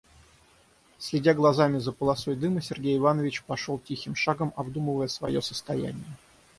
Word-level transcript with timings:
Следя 0.97 1.35
глазами 1.35 1.77
за 1.77 1.91
полосой 1.91 2.35
дыма, 2.35 2.59
Сергей 2.63 2.97
Иванович 2.97 3.43
пошел 3.43 3.77
тихим 3.77 4.15
шагом, 4.15 4.51
обдумывая 4.55 5.07
свое 5.07 5.43
состояние. 5.43 6.17